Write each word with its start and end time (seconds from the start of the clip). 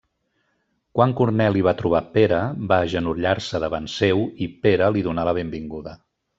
Quan 0.99 1.13
Corneli 1.19 1.63
va 1.67 1.73
trobar 1.81 2.01
Pere, 2.15 2.41
va 2.73 2.81
agenollar-se 2.87 3.63
davant 3.67 3.93
seu 3.99 4.27
i 4.47 4.51
Pere 4.67 4.93
li 4.99 5.09
donà 5.11 5.31
la 5.33 5.39
benvinguda. 5.43 5.99